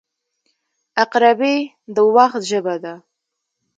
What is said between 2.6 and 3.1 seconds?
ده.